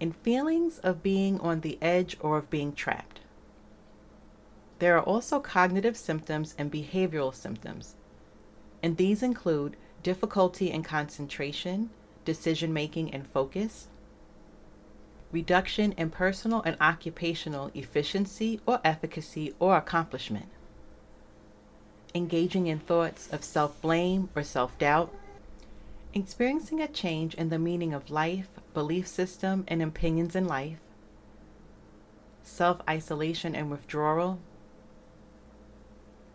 and 0.00 0.16
feelings 0.16 0.78
of 0.80 1.02
being 1.02 1.38
on 1.40 1.60
the 1.60 1.78
edge 1.80 2.16
or 2.20 2.38
of 2.38 2.50
being 2.50 2.72
trapped. 2.72 3.20
There 4.78 4.96
are 4.96 5.02
also 5.02 5.38
cognitive 5.38 5.96
symptoms 5.96 6.54
and 6.58 6.72
behavioral 6.72 7.34
symptoms, 7.34 7.94
and 8.82 8.96
these 8.96 9.22
include 9.22 9.76
difficulty 10.02 10.72
in 10.72 10.82
concentration, 10.82 11.90
decision 12.24 12.72
making, 12.72 13.14
and 13.14 13.26
focus, 13.26 13.86
reduction 15.32 15.92
in 15.92 16.10
personal 16.10 16.62
and 16.62 16.76
occupational 16.80 17.70
efficiency 17.74 18.60
or 18.66 18.80
efficacy 18.84 19.54
or 19.58 19.76
accomplishment, 19.76 20.48
engaging 22.14 22.66
in 22.66 22.78
thoughts 22.78 23.28
of 23.32 23.42
self 23.42 23.80
blame 23.80 24.28
or 24.36 24.42
self 24.42 24.78
doubt, 24.78 25.12
experiencing 26.14 26.80
a 26.80 26.86
change 26.86 27.34
in 27.34 27.48
the 27.48 27.58
meaning 27.58 27.94
of 27.94 28.10
life, 28.10 28.48
belief 28.74 29.08
system, 29.08 29.64
and 29.66 29.82
opinions 29.82 30.36
in 30.36 30.46
life, 30.46 30.78
self 32.42 32.82
isolation 32.88 33.54
and 33.54 33.70
withdrawal, 33.70 34.38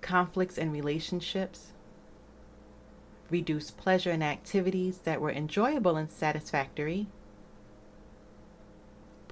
conflicts 0.02 0.58
in 0.58 0.72
relationships, 0.72 1.68
reduced 3.30 3.78
pleasure 3.78 4.12
in 4.12 4.24
activities 4.24 5.00
that 5.00 5.22
were 5.22 5.32
enjoyable 5.32 5.96
and 5.98 6.10
satisfactory 6.10 7.08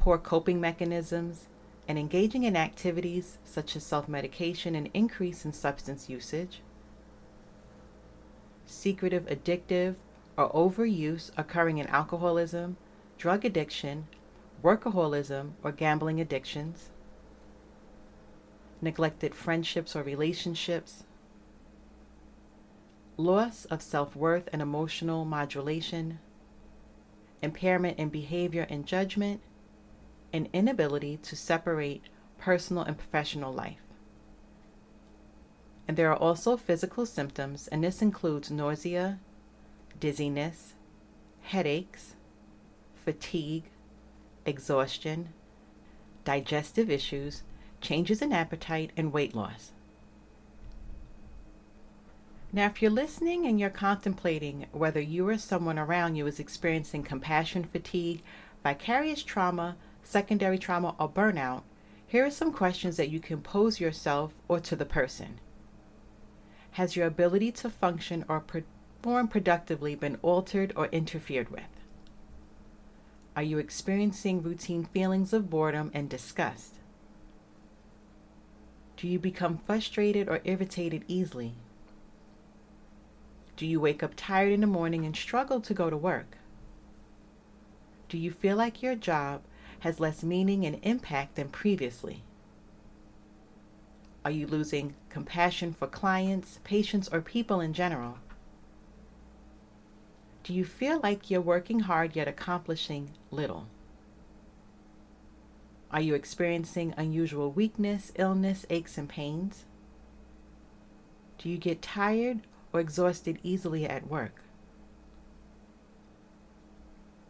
poor 0.05 0.19
coping 0.19 0.61
mechanisms, 0.61 1.47
and 1.87 1.97
engaging 1.97 2.43
in 2.43 2.55
activities 2.55 3.39
such 3.43 3.75
as 3.75 3.83
self 3.83 4.07
medication 4.07 4.75
and 4.75 4.87
increase 4.93 5.43
in 5.43 5.51
substance 5.51 6.07
usage, 6.07 6.61
secretive, 8.67 9.25
addictive, 9.25 9.95
or 10.37 10.51
overuse 10.51 11.31
occurring 11.37 11.79
in 11.79 11.87
alcoholism, 11.87 12.77
drug 13.17 13.43
addiction, 13.43 14.05
workaholism, 14.63 15.53
or 15.63 15.71
gambling 15.71 16.21
addictions, 16.21 16.91
neglected 18.81 19.33
friendships 19.33 19.95
or 19.95 20.03
relationships, 20.03 21.03
loss 23.17 23.65
of 23.71 23.81
self 23.81 24.15
worth 24.15 24.47
and 24.53 24.61
emotional 24.61 25.25
modulation, 25.25 26.19
impairment 27.41 27.97
in 27.97 28.09
behavior 28.09 28.67
and 28.69 28.85
judgment 28.85 29.41
an 30.35 30.49
inability 30.51 31.17
to 31.17 31.35
separate 31.35 32.03
personal 32.37 32.83
and 32.83 32.97
professional 32.97 33.53
life. 33.53 33.79
And 35.87 35.95
there 35.95 36.11
are 36.11 36.17
also 36.17 36.57
physical 36.57 37.05
symptoms, 37.05 37.67
and 37.67 37.83
this 37.83 38.01
includes 38.01 38.51
nausea, 38.51 39.19
dizziness, 39.99 40.73
headaches, 41.43 42.15
fatigue, 43.03 43.63
exhaustion, 44.45 45.29
digestive 46.25 46.89
issues, 46.89 47.43
changes 47.81 48.21
in 48.21 48.33
appetite, 48.33 48.91
and 48.97 49.13
weight 49.13 49.35
loss. 49.35 49.71
Now, 52.51 52.65
if 52.65 52.81
you're 52.81 52.91
listening 52.91 53.45
and 53.45 53.59
you're 53.59 53.69
contemplating 53.69 54.65
whether 54.71 55.01
you 55.01 55.27
or 55.27 55.37
someone 55.37 55.77
around 55.77 56.15
you 56.15 56.25
is 56.25 56.39
experiencing 56.39 57.03
compassion 57.03 57.63
fatigue, 57.63 58.23
vicarious 58.63 59.23
trauma, 59.23 59.75
secondary 60.05 60.57
trauma, 60.57 60.95
or 60.99 61.09
burnout, 61.09 61.63
here 62.07 62.25
are 62.25 62.31
some 62.31 62.53
questions 62.53 62.95
that 62.97 63.09
you 63.09 63.19
can 63.19 63.41
pose 63.41 63.79
yourself 63.79 64.33
or 64.47 64.59
to 64.61 64.75
the 64.75 64.85
person. 64.85 65.39
Has 66.71 66.95
your 66.95 67.07
ability 67.07 67.51
to 67.53 67.69
function 67.69 68.23
or 68.29 68.39
perform 68.39 69.27
productively 69.27 69.95
been 69.95 70.17
altered 70.21 70.71
or 70.75 70.87
interfered 70.87 71.49
with? 71.49 71.63
Are 73.35 73.43
you 73.43 73.57
experiencing 73.57 74.41
routine 74.41 74.85
feelings 74.85 75.33
of 75.33 75.49
boredom 75.49 75.91
and 75.93 76.09
disgust? 76.09 76.75
Do 78.97 79.07
you 79.07 79.19
become 79.19 79.57
frustrated 79.57 80.29
or 80.29 80.39
irritated 80.45 81.03
easily? 81.07 81.55
Do 83.57 83.65
you 83.65 83.79
wake 83.79 84.03
up 84.03 84.13
tired 84.15 84.53
in 84.53 84.61
the 84.61 84.67
morning 84.67 85.05
and 85.05 85.15
struggle 85.15 85.59
to 85.61 85.73
go 85.73 85.89
to 85.89 85.97
work? 85.97 86.37
Do 88.07 88.17
you 88.17 88.31
feel 88.31 88.55
like 88.55 88.83
your 88.83 88.95
job 88.95 89.41
has 89.81 89.99
less 89.99 90.23
meaning 90.23 90.65
and 90.65 90.79
impact 90.83 91.35
than 91.35 91.49
previously? 91.49 92.23
Are 94.23 94.31
you 94.31 94.47
losing 94.47 94.95
compassion 95.09 95.73
for 95.73 95.87
clients, 95.87 96.59
patients, 96.63 97.07
or 97.11 97.21
people 97.21 97.61
in 97.61 97.73
general? 97.73 98.17
Do 100.43 100.53
you 100.53 100.65
feel 100.65 100.99
like 101.01 101.29
you're 101.29 101.41
working 101.41 101.81
hard 101.81 102.15
yet 102.15 102.27
accomplishing 102.27 103.11
little? 103.31 103.67
Are 105.91 106.01
you 106.01 106.15
experiencing 106.15 106.93
unusual 106.97 107.51
weakness, 107.51 108.11
illness, 108.15 108.65
aches, 108.69 108.97
and 108.97 109.07
pains? 109.07 109.65
Do 111.37 111.49
you 111.49 111.57
get 111.57 111.81
tired 111.81 112.41
or 112.73 112.79
exhausted 112.79 113.39
easily 113.43 113.85
at 113.85 114.07
work? 114.07 114.41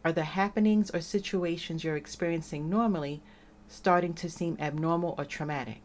Are 0.05 0.13
the 0.13 0.23
happenings 0.23 0.91
or 0.91 1.01
situations 1.01 1.83
you're 1.83 1.95
experiencing 1.95 2.69
normally 2.69 3.23
starting 3.67 4.13
to 4.13 4.29
seem 4.29 4.55
abnormal 4.59 5.15
or 5.17 5.25
traumatic? 5.25 5.81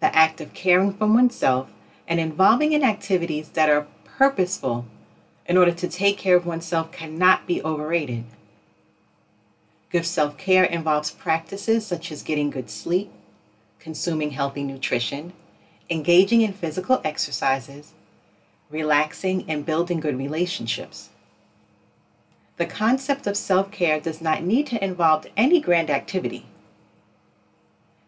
The 0.00 0.14
act 0.14 0.40
of 0.40 0.52
caring 0.52 0.92
for 0.92 1.06
oneself 1.06 1.70
and 2.06 2.20
involving 2.20 2.72
in 2.72 2.82
activities 2.82 3.50
that 3.50 3.68
are 3.68 3.86
purposeful 4.04 4.86
in 5.46 5.56
order 5.56 5.72
to 5.72 5.88
take 5.88 6.18
care 6.18 6.36
of 6.36 6.46
oneself 6.46 6.92
cannot 6.92 7.46
be 7.46 7.62
overrated. 7.62 8.24
Good 9.90 10.06
self 10.06 10.38
care 10.38 10.64
involves 10.64 11.10
practices 11.10 11.86
such 11.86 12.10
as 12.10 12.22
getting 12.22 12.50
good 12.50 12.70
sleep, 12.70 13.10
consuming 13.78 14.30
healthy 14.30 14.62
nutrition, 14.62 15.32
engaging 15.90 16.40
in 16.40 16.52
physical 16.52 17.00
exercises, 17.04 17.92
relaxing, 18.70 19.44
and 19.48 19.66
building 19.66 20.00
good 20.00 20.16
relationships. 20.16 21.10
The 22.56 22.66
concept 22.66 23.26
of 23.26 23.36
self 23.36 23.70
care 23.70 24.00
does 24.00 24.20
not 24.20 24.42
need 24.42 24.66
to 24.68 24.82
involve 24.82 25.26
any 25.36 25.60
grand 25.60 25.90
activity, 25.90 26.46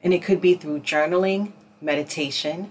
and 0.02 0.14
it 0.14 0.22
could 0.22 0.40
be 0.40 0.54
through 0.54 0.80
journaling, 0.80 1.52
meditation, 1.80 2.70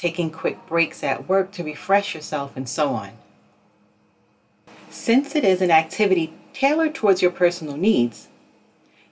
taking 0.00 0.30
quick 0.30 0.66
breaks 0.66 1.04
at 1.04 1.28
work 1.28 1.52
to 1.52 1.62
refresh 1.62 2.14
yourself, 2.14 2.56
and 2.56 2.66
so 2.66 2.88
on. 2.94 3.10
Since 4.88 5.36
it 5.36 5.44
is 5.44 5.60
an 5.60 5.70
activity 5.70 6.32
tailored 6.54 6.94
towards 6.94 7.20
your 7.20 7.30
personal 7.30 7.76
needs, 7.76 8.28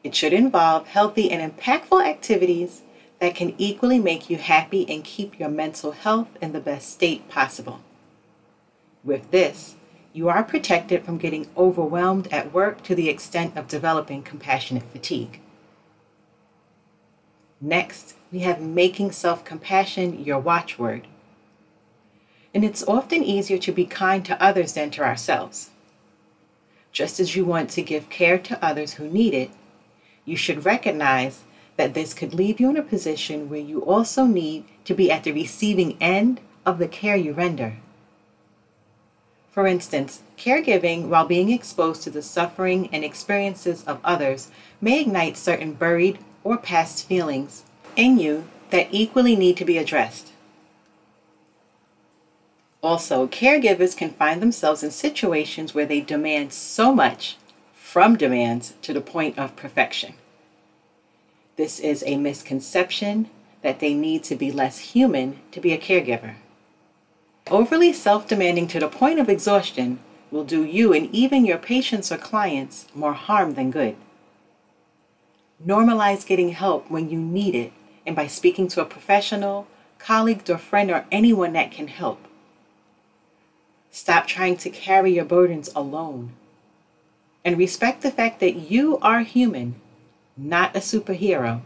it 0.02 0.14
should 0.14 0.32
involve 0.32 0.86
healthy 0.86 1.30
and 1.30 1.52
impactful 1.52 2.02
activities 2.02 2.80
that 3.20 3.34
can 3.34 3.54
equally 3.58 3.98
make 3.98 4.30
you 4.30 4.38
happy 4.38 4.88
and 4.88 5.04
keep 5.04 5.38
your 5.38 5.50
mental 5.50 5.92
health 5.92 6.28
in 6.40 6.52
the 6.52 6.60
best 6.60 6.90
state 6.90 7.28
possible. 7.28 7.80
With 9.04 9.30
this, 9.30 9.74
you 10.14 10.30
are 10.30 10.42
protected 10.42 11.04
from 11.04 11.18
getting 11.18 11.48
overwhelmed 11.54 12.28
at 12.32 12.54
work 12.54 12.82
to 12.84 12.94
the 12.94 13.10
extent 13.10 13.58
of 13.58 13.68
developing 13.68 14.22
compassionate 14.22 14.90
fatigue. 14.90 15.40
Next, 17.60 18.14
we 18.30 18.40
have 18.40 18.60
making 18.60 19.12
self 19.12 19.44
compassion 19.44 20.22
your 20.22 20.38
watchword. 20.38 21.06
And 22.54 22.64
it's 22.64 22.86
often 22.86 23.22
easier 23.22 23.58
to 23.58 23.72
be 23.72 23.84
kind 23.84 24.24
to 24.24 24.42
others 24.42 24.72
than 24.72 24.90
to 24.92 25.02
ourselves. 25.02 25.70
Just 26.92 27.20
as 27.20 27.36
you 27.36 27.44
want 27.44 27.70
to 27.70 27.82
give 27.82 28.10
care 28.10 28.38
to 28.38 28.64
others 28.64 28.94
who 28.94 29.08
need 29.08 29.34
it, 29.34 29.50
you 30.24 30.36
should 30.36 30.64
recognize 30.64 31.44
that 31.76 31.94
this 31.94 32.12
could 32.12 32.34
leave 32.34 32.58
you 32.58 32.70
in 32.70 32.76
a 32.76 32.82
position 32.82 33.48
where 33.48 33.60
you 33.60 33.80
also 33.80 34.24
need 34.24 34.64
to 34.84 34.94
be 34.94 35.10
at 35.10 35.24
the 35.24 35.32
receiving 35.32 35.96
end 36.00 36.40
of 36.66 36.78
the 36.78 36.88
care 36.88 37.16
you 37.16 37.32
render. 37.32 37.76
For 39.50 39.66
instance, 39.66 40.22
caregiving 40.36 41.08
while 41.08 41.26
being 41.26 41.50
exposed 41.50 42.02
to 42.02 42.10
the 42.10 42.22
suffering 42.22 42.88
and 42.92 43.04
experiences 43.04 43.84
of 43.84 44.00
others 44.04 44.50
may 44.80 45.00
ignite 45.00 45.36
certain 45.36 45.72
buried 45.72 46.18
or 46.44 46.56
past 46.56 47.06
feelings 47.06 47.64
in 47.98 48.18
you 48.18 48.44
that 48.70 48.88
equally 48.92 49.36
need 49.36 49.56
to 49.58 49.64
be 49.64 49.76
addressed. 49.76 50.32
Also, 52.80 53.26
caregivers 53.26 53.96
can 53.96 54.10
find 54.10 54.40
themselves 54.40 54.84
in 54.84 54.90
situations 54.92 55.74
where 55.74 55.84
they 55.84 56.00
demand 56.00 56.52
so 56.52 56.94
much 56.94 57.36
from 57.74 58.16
demands 58.16 58.74
to 58.82 58.92
the 58.92 59.00
point 59.00 59.36
of 59.36 59.56
perfection. 59.56 60.14
This 61.56 61.80
is 61.80 62.04
a 62.06 62.16
misconception 62.16 63.28
that 63.62 63.80
they 63.80 63.94
need 63.94 64.22
to 64.24 64.36
be 64.36 64.52
less 64.52 64.78
human 64.78 65.40
to 65.50 65.60
be 65.60 65.72
a 65.72 65.78
caregiver. 65.78 66.36
Overly 67.50 67.92
self 67.92 68.28
demanding 68.28 68.68
to 68.68 68.78
the 68.78 68.88
point 68.88 69.18
of 69.18 69.28
exhaustion 69.28 69.98
will 70.30 70.44
do 70.44 70.64
you 70.64 70.92
and 70.92 71.12
even 71.12 71.44
your 71.44 71.58
patients 71.58 72.12
or 72.12 72.18
clients 72.18 72.86
more 72.94 73.14
harm 73.14 73.54
than 73.54 73.72
good. 73.72 73.96
Normalize 75.66 76.24
getting 76.24 76.50
help 76.50 76.88
when 76.88 77.10
you 77.10 77.18
need 77.18 77.56
it 77.56 77.72
and 78.08 78.16
by 78.16 78.26
speaking 78.26 78.66
to 78.68 78.80
a 78.80 78.86
professional, 78.86 79.66
colleague, 79.98 80.48
or 80.48 80.56
friend, 80.56 80.90
or 80.90 81.04
anyone 81.12 81.52
that 81.52 81.70
can 81.70 81.88
help. 81.88 82.26
Stop 83.90 84.26
trying 84.26 84.56
to 84.56 84.70
carry 84.70 85.12
your 85.12 85.26
burdens 85.26 85.68
alone. 85.76 86.32
And 87.44 87.58
respect 87.58 88.00
the 88.00 88.10
fact 88.10 88.40
that 88.40 88.56
you 88.56 88.96
are 89.00 89.20
human, 89.20 89.74
not 90.38 90.74
a 90.74 90.78
superhero. 90.78 91.60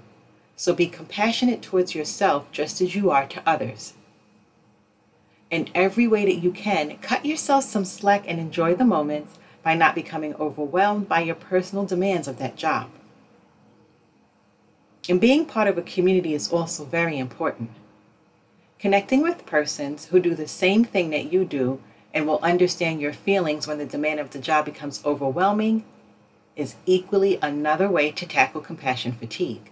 So 0.57 0.75
be 0.75 0.89
compassionate 0.89 1.63
towards 1.63 1.95
yourself 1.95 2.51
just 2.51 2.81
as 2.81 2.97
you 2.97 3.13
are 3.13 3.27
to 3.27 3.43
others. 3.47 3.95
In 5.49 5.69
every 5.77 6.09
way 6.09 6.25
that 6.25 6.43
you 6.43 6.51
can, 6.51 6.97
cut 6.99 7.25
yourself 7.25 7.63
some 7.63 7.85
slack 7.85 8.25
and 8.27 8.41
enjoy 8.41 8.75
the 8.75 8.85
moments 8.85 9.39
by 9.63 9.77
not 9.77 9.95
becoming 9.95 10.35
overwhelmed 10.35 11.09
by 11.09 11.21
your 11.21 11.37
personal 11.37 11.85
demands 11.85 12.27
of 12.27 12.39
that 12.39 12.57
job. 12.57 12.91
And 15.09 15.21
being 15.21 15.47
part 15.47 15.69
of 15.69 15.77
a 15.77 15.83
community 15.83 16.33
is 16.35 16.53
also 16.53 16.85
very 16.85 17.19
important. 17.19 17.71
Connecting 18.79 19.23
with 19.23 19.47
persons 19.47 20.07
who 20.07 20.21
do 20.21 20.35
the 20.35 20.49
same 20.49 20.85
thing 20.85 21.11
that 21.11 21.33
you 21.33 21.45
do 21.45 21.81
and 22.15 22.27
will 22.27 22.39
understand 22.43 23.01
your 23.01 23.13
feelings 23.13 23.67
when 23.67 23.79
the 23.79 23.87
demand 23.87 24.21
of 24.21 24.31
the 24.31 24.39
job 24.39 24.65
becomes 24.65 25.05
overwhelming 25.05 25.85
is 26.55 26.77
equally 26.87 27.39
another 27.41 27.89
way 27.89 28.11
to 28.13 28.27
tackle 28.27 28.61
compassion 28.61 29.13
fatigue. 29.13 29.71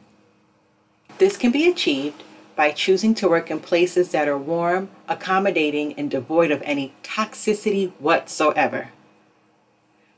This 1.19 1.37
can 1.37 1.53
be 1.53 1.69
achieved 1.69 2.23
by 2.57 2.73
choosing 2.73 3.14
to 3.16 3.29
work 3.29 3.51
in 3.51 3.61
places 3.61 4.11
that 4.11 4.29
are 4.29 4.38
warm, 4.38 4.90
accommodating, 5.09 5.93
and 5.95 6.11
devoid 6.11 6.51
of 6.51 6.62
any 6.62 6.95
toxicity 7.03 7.93
whatsoever. 7.99 8.90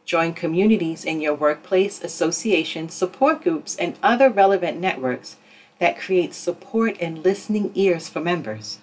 Join 0.05 0.35
communities 0.35 1.05
in 1.05 1.21
your 1.21 1.35
workplace, 1.35 2.03
associations, 2.03 2.93
support 2.93 3.43
groups, 3.43 3.77
and 3.77 3.99
other 4.03 4.29
relevant 4.29 4.81
networks 4.81 5.37
that 5.79 5.99
create 5.99 6.35
support 6.35 6.97
and 7.01 7.25
listening 7.25 7.73
ears 7.75 8.09
for 8.09 8.21
members. 8.21 8.79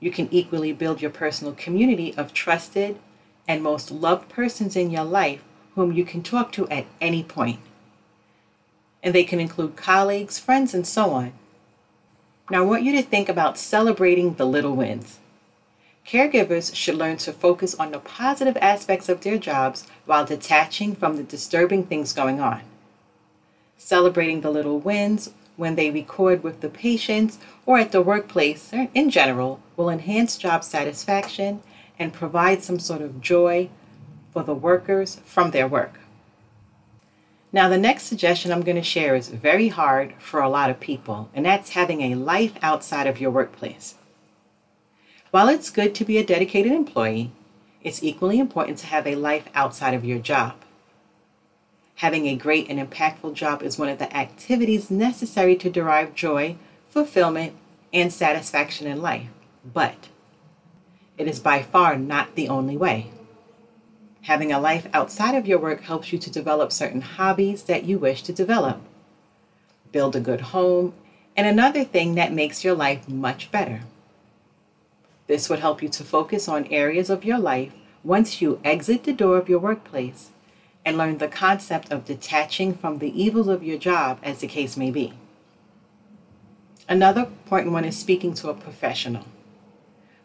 You 0.00 0.10
can 0.10 0.28
equally 0.30 0.72
build 0.72 1.02
your 1.02 1.10
personal 1.10 1.52
community 1.52 2.14
of 2.16 2.32
trusted 2.32 2.98
and 3.46 3.62
most 3.62 3.90
loved 3.90 4.28
persons 4.28 4.74
in 4.74 4.90
your 4.90 5.04
life 5.04 5.42
whom 5.74 5.92
you 5.92 6.04
can 6.04 6.22
talk 6.22 6.50
to 6.52 6.68
at 6.68 6.86
any 7.00 7.22
point. 7.22 7.60
And 9.02 9.14
they 9.14 9.24
can 9.24 9.40
include 9.40 9.76
colleagues, 9.76 10.38
friends, 10.38 10.74
and 10.74 10.86
so 10.86 11.10
on. 11.10 11.32
Now, 12.50 12.62
I 12.62 12.66
want 12.66 12.82
you 12.82 12.92
to 12.92 13.02
think 13.02 13.28
about 13.28 13.56
celebrating 13.56 14.34
the 14.34 14.46
little 14.46 14.74
wins. 14.74 15.19
Caregivers 16.06 16.74
should 16.74 16.96
learn 16.96 17.18
to 17.18 17.32
focus 17.32 17.74
on 17.74 17.92
the 17.92 17.98
positive 17.98 18.56
aspects 18.60 19.08
of 19.08 19.20
their 19.20 19.38
jobs 19.38 19.86
while 20.06 20.24
detaching 20.24 20.94
from 20.94 21.16
the 21.16 21.22
disturbing 21.22 21.84
things 21.84 22.12
going 22.12 22.40
on. 22.40 22.62
Celebrating 23.76 24.40
the 24.40 24.50
little 24.50 24.78
wins 24.78 25.30
when 25.56 25.76
they 25.76 25.90
record 25.90 26.42
with 26.42 26.60
the 26.60 26.68
patients 26.68 27.38
or 27.66 27.78
at 27.78 27.92
the 27.92 28.02
workplace 28.02 28.72
in 28.94 29.10
general 29.10 29.60
will 29.76 29.90
enhance 29.90 30.36
job 30.36 30.64
satisfaction 30.64 31.62
and 31.98 32.12
provide 32.12 32.62
some 32.62 32.78
sort 32.78 33.02
of 33.02 33.20
joy 33.20 33.68
for 34.32 34.42
the 34.42 34.54
workers 34.54 35.20
from 35.24 35.50
their 35.50 35.68
work. 35.68 36.00
Now, 37.52 37.68
the 37.68 37.78
next 37.78 38.04
suggestion 38.04 38.52
I'm 38.52 38.62
going 38.62 38.76
to 38.76 38.82
share 38.82 39.16
is 39.16 39.28
very 39.28 39.68
hard 39.68 40.14
for 40.18 40.40
a 40.40 40.48
lot 40.48 40.70
of 40.70 40.78
people, 40.78 41.28
and 41.34 41.44
that's 41.44 41.70
having 41.70 42.00
a 42.00 42.14
life 42.14 42.52
outside 42.62 43.08
of 43.08 43.20
your 43.20 43.32
workplace. 43.32 43.96
While 45.30 45.48
it's 45.48 45.70
good 45.70 45.94
to 45.94 46.04
be 46.04 46.18
a 46.18 46.26
dedicated 46.26 46.72
employee, 46.72 47.30
it's 47.84 48.02
equally 48.02 48.40
important 48.40 48.78
to 48.78 48.86
have 48.86 49.06
a 49.06 49.14
life 49.14 49.48
outside 49.54 49.94
of 49.94 50.04
your 50.04 50.18
job. 50.18 50.56
Having 51.96 52.26
a 52.26 52.34
great 52.34 52.68
and 52.68 52.80
impactful 52.80 53.34
job 53.34 53.62
is 53.62 53.78
one 53.78 53.88
of 53.88 54.00
the 54.00 54.14
activities 54.16 54.90
necessary 54.90 55.54
to 55.54 55.70
derive 55.70 56.16
joy, 56.16 56.56
fulfillment, 56.88 57.54
and 57.92 58.12
satisfaction 58.12 58.88
in 58.88 59.00
life, 59.00 59.28
but 59.64 60.08
it 61.16 61.28
is 61.28 61.38
by 61.38 61.62
far 61.62 61.96
not 61.96 62.34
the 62.34 62.48
only 62.48 62.76
way. 62.76 63.12
Having 64.22 64.50
a 64.50 64.58
life 64.58 64.88
outside 64.92 65.36
of 65.36 65.46
your 65.46 65.60
work 65.60 65.82
helps 65.82 66.12
you 66.12 66.18
to 66.18 66.30
develop 66.30 66.72
certain 66.72 67.02
hobbies 67.02 67.62
that 67.64 67.84
you 67.84 67.98
wish 67.98 68.24
to 68.24 68.32
develop, 68.32 68.80
build 69.92 70.16
a 70.16 70.20
good 70.20 70.40
home, 70.40 70.92
and 71.36 71.46
another 71.46 71.84
thing 71.84 72.16
that 72.16 72.32
makes 72.32 72.64
your 72.64 72.74
life 72.74 73.08
much 73.08 73.52
better. 73.52 73.82
This 75.30 75.48
would 75.48 75.60
help 75.60 75.80
you 75.80 75.88
to 75.90 76.02
focus 76.02 76.48
on 76.48 76.66
areas 76.72 77.08
of 77.08 77.24
your 77.24 77.38
life 77.38 77.72
once 78.02 78.42
you 78.42 78.60
exit 78.64 79.04
the 79.04 79.12
door 79.12 79.38
of 79.38 79.48
your 79.48 79.60
workplace 79.60 80.30
and 80.84 80.98
learn 80.98 81.18
the 81.18 81.28
concept 81.28 81.92
of 81.92 82.04
detaching 82.04 82.74
from 82.74 82.98
the 82.98 83.22
evils 83.22 83.46
of 83.46 83.62
your 83.62 83.78
job, 83.78 84.18
as 84.24 84.40
the 84.40 84.48
case 84.48 84.76
may 84.76 84.90
be. 84.90 85.12
Another 86.88 87.20
important 87.20 87.72
one 87.72 87.84
is 87.84 87.96
speaking 87.96 88.34
to 88.34 88.48
a 88.48 88.54
professional. 88.54 89.24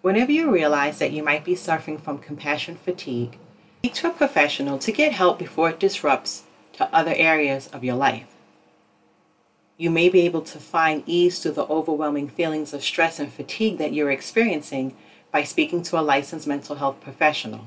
Whenever 0.02 0.32
you 0.32 0.50
realize 0.50 0.98
that 0.98 1.12
you 1.12 1.22
might 1.22 1.46
be 1.46 1.54
suffering 1.54 2.00
from 2.00 2.18
compassion 2.18 2.76
fatigue, 2.76 3.38
speak 3.84 3.94
to 3.94 4.08
a 4.08 4.12
professional 4.12 4.80
to 4.80 4.92
get 4.92 5.12
help 5.12 5.38
before 5.38 5.70
it 5.70 5.80
disrupts 5.80 6.46
to 6.74 6.92
other 6.92 7.14
areas 7.16 7.68
of 7.68 7.84
your 7.84 7.96
life. 7.96 8.35
You 9.78 9.90
may 9.90 10.08
be 10.08 10.22
able 10.22 10.42
to 10.44 10.60
find 10.60 11.04
ease 11.06 11.40
to 11.42 11.52
the 11.52 11.66
overwhelming 11.66 12.30
feelings 12.30 12.74
of 12.74 12.84
stress 12.84 13.20
and 13.20 13.32
fatigue 13.32 13.78
that 13.78 13.94
you're 13.94 14.12
experiencing 14.12 14.96
by 15.32 15.44
speaking 15.44 15.84
to 15.84 16.00
a 16.00 16.02
licensed 16.02 16.48
mental 16.48 16.78
health 16.78 17.02
professional 17.02 17.66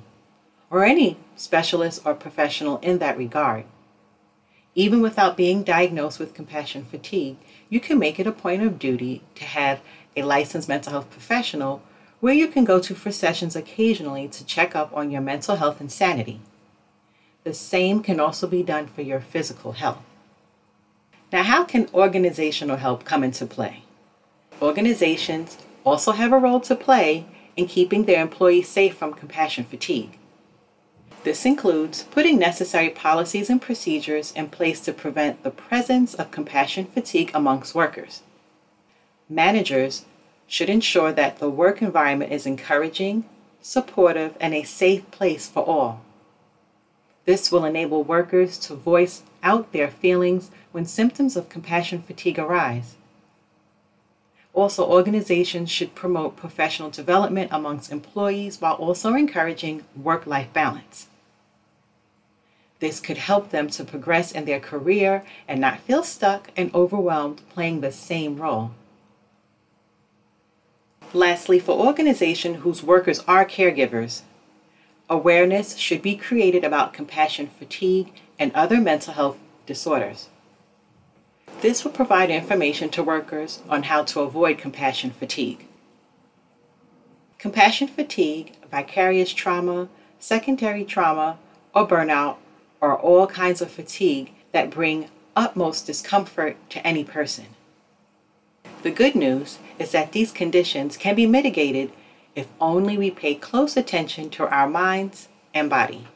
or 0.70 0.84
any 0.84 1.16
specialist 1.36 2.02
or 2.04 2.14
professional 2.14 2.78
in 2.78 2.98
that 2.98 3.16
regard. 3.16 3.64
Even 4.74 5.00
without 5.00 5.36
being 5.36 5.62
diagnosed 5.62 6.18
with 6.18 6.34
compassion 6.34 6.84
fatigue, 6.84 7.36
you 7.68 7.80
can 7.80 7.98
make 7.98 8.18
it 8.18 8.26
a 8.26 8.32
point 8.32 8.62
of 8.62 8.78
duty 8.78 9.22
to 9.34 9.44
have 9.44 9.80
a 10.16 10.22
licensed 10.22 10.68
mental 10.68 10.92
health 10.92 11.10
professional 11.10 11.82
where 12.20 12.34
you 12.34 12.48
can 12.48 12.64
go 12.64 12.80
to 12.80 12.94
for 12.94 13.12
sessions 13.12 13.54
occasionally 13.54 14.28
to 14.28 14.44
check 14.44 14.74
up 14.74 14.92
on 14.94 15.10
your 15.10 15.20
mental 15.20 15.56
health 15.56 15.80
and 15.80 15.90
sanity. 15.90 16.40
The 17.44 17.54
same 17.54 18.02
can 18.02 18.18
also 18.18 18.46
be 18.46 18.62
done 18.62 18.86
for 18.86 19.02
your 19.02 19.20
physical 19.20 19.72
health. 19.72 20.02
Now, 21.30 21.42
how 21.42 21.64
can 21.64 21.88
organizational 21.92 22.78
help 22.78 23.04
come 23.04 23.22
into 23.22 23.44
play? 23.44 23.82
Organizations 24.62 25.58
also 25.84 26.12
have 26.12 26.32
a 26.32 26.38
role 26.38 26.60
to 26.60 26.74
play 26.74 27.26
in 27.56 27.66
keeping 27.66 28.04
their 28.04 28.22
employees 28.22 28.68
safe 28.68 28.96
from 28.96 29.12
compassion 29.12 29.64
fatigue. 29.64 30.18
This 31.24 31.44
includes 31.44 32.04
putting 32.04 32.38
necessary 32.38 32.88
policies 32.88 33.50
and 33.50 33.60
procedures 33.60 34.32
in 34.32 34.48
place 34.48 34.80
to 34.82 34.92
prevent 34.92 35.42
the 35.42 35.50
presence 35.50 36.14
of 36.14 36.30
compassion 36.30 36.86
fatigue 36.86 37.30
amongst 37.34 37.74
workers. 37.74 38.22
Managers 39.28 40.06
should 40.46 40.70
ensure 40.70 41.12
that 41.12 41.38
the 41.38 41.50
work 41.50 41.82
environment 41.82 42.32
is 42.32 42.46
encouraging, 42.46 43.24
supportive, 43.60 44.34
and 44.40 44.54
a 44.54 44.62
safe 44.62 45.10
place 45.10 45.46
for 45.48 45.62
all. 45.62 46.00
This 47.28 47.52
will 47.52 47.66
enable 47.66 48.04
workers 48.04 48.56
to 48.60 48.74
voice 48.74 49.22
out 49.42 49.72
their 49.72 49.90
feelings 49.90 50.50
when 50.72 50.86
symptoms 50.86 51.36
of 51.36 51.50
compassion 51.50 52.00
fatigue 52.00 52.38
arise. 52.38 52.96
Also, 54.54 54.90
organizations 54.90 55.70
should 55.70 55.94
promote 55.94 56.38
professional 56.38 56.88
development 56.88 57.50
amongst 57.52 57.92
employees 57.92 58.62
while 58.62 58.76
also 58.76 59.12
encouraging 59.12 59.84
work 59.94 60.26
life 60.26 60.50
balance. 60.54 61.08
This 62.78 62.98
could 62.98 63.18
help 63.18 63.50
them 63.50 63.68
to 63.72 63.84
progress 63.84 64.32
in 64.32 64.46
their 64.46 64.58
career 64.58 65.22
and 65.46 65.60
not 65.60 65.80
feel 65.80 66.04
stuck 66.04 66.50
and 66.56 66.74
overwhelmed 66.74 67.42
playing 67.50 67.82
the 67.82 67.92
same 67.92 68.38
role. 68.38 68.70
Lastly, 71.12 71.58
for 71.58 71.72
organizations 71.78 72.62
whose 72.62 72.82
workers 72.82 73.22
are 73.28 73.44
caregivers, 73.44 74.22
awareness 75.08 75.76
should 75.76 76.02
be 76.02 76.16
created 76.16 76.64
about 76.64 76.92
compassion 76.92 77.46
fatigue 77.46 78.12
and 78.38 78.52
other 78.54 78.80
mental 78.80 79.14
health 79.14 79.38
disorders. 79.66 80.28
This 81.60 81.84
will 81.84 81.90
provide 81.90 82.30
information 82.30 82.88
to 82.90 83.02
workers 83.02 83.62
on 83.68 83.84
how 83.84 84.04
to 84.04 84.20
avoid 84.20 84.58
compassion 84.58 85.10
fatigue. 85.10 85.66
Compassion 87.38 87.88
fatigue, 87.88 88.52
vicarious 88.70 89.32
trauma, 89.32 89.88
secondary 90.18 90.84
trauma, 90.84 91.38
or 91.74 91.86
burnout 91.86 92.36
are 92.80 92.96
all 92.96 93.26
kinds 93.26 93.60
of 93.60 93.70
fatigue 93.70 94.32
that 94.52 94.70
bring 94.70 95.08
utmost 95.34 95.86
discomfort 95.86 96.56
to 96.70 96.84
any 96.86 97.04
person. 97.04 97.46
The 98.82 98.90
good 98.90 99.14
news 99.14 99.58
is 99.78 99.92
that 99.92 100.12
these 100.12 100.30
conditions 100.30 100.96
can 100.96 101.14
be 101.14 101.26
mitigated 101.26 101.92
if 102.38 102.46
only 102.60 102.96
we 102.96 103.10
pay 103.10 103.34
close 103.34 103.76
attention 103.76 104.30
to 104.30 104.46
our 104.46 104.68
minds 104.68 105.26
and 105.52 105.68
body. 105.68 106.06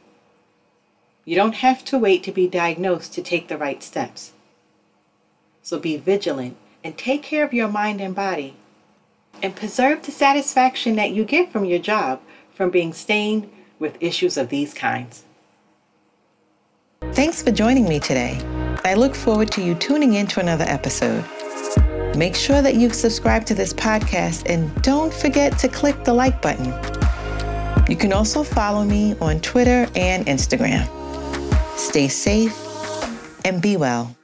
You 1.25 1.35
don't 1.35 1.57
have 1.57 1.85
to 1.87 1.99
wait 1.99 2.23
to 2.23 2.31
be 2.31 2.47
diagnosed 2.47 3.13
to 3.15 3.23
take 3.23 3.49
the 3.49 3.59
right 3.59 3.83
steps. 3.83 4.33
So 5.63 5.81
be 5.81 5.97
vigilant 5.97 6.57
and 6.85 6.97
take 6.97 7.25
care 7.25 7.45
of 7.45 7.53
your 7.53 7.67
mind 7.67 8.01
and 8.01 8.15
body. 8.15 8.55
And 9.43 9.57
preserve 9.57 10.05
the 10.05 10.13
satisfaction 10.13 10.95
that 10.95 11.11
you 11.11 11.25
get 11.25 11.51
from 11.51 11.65
your 11.65 11.81
job 11.81 12.21
from 12.55 12.71
being 12.71 12.93
stained 12.93 13.51
with 13.81 14.01
issues 14.01 14.37
of 14.37 14.49
these 14.49 14.73
kinds. 14.73 15.25
Thanks 17.15 17.43
for 17.43 17.51
joining 17.51 17.89
me 17.89 17.99
today. 17.99 18.41
I 18.85 18.95
look 18.95 19.17
forward 19.17 19.51
to 19.53 19.63
you 19.63 19.75
tuning 19.75 20.13
in 20.13 20.29
to 20.29 20.41
another 20.41 20.67
episode. 20.69 21.25
Make 22.17 22.37
sure 22.37 22.61
that 22.61 22.75
you've 22.75 22.95
subscribed 22.95 23.47
to 23.49 23.55
this 23.55 23.73
podcast 23.73 24.43
and 24.47 24.71
don't 24.83 25.13
forget 25.13 25.59
to 25.59 25.69
click 25.69 26.05
the 26.05 26.13
like 26.13 26.43
button. 26.43 26.67
You 27.89 27.97
can 27.97 28.13
also 28.13 28.43
follow 28.43 28.85
me 28.85 29.17
on 29.21 29.41
Twitter 29.41 29.89
and 29.97 30.27
Instagram. 30.27 30.87
Stay 31.79 32.09
safe 32.09 32.55
and 33.45 33.63
be 33.63 33.77
well. 33.77 34.15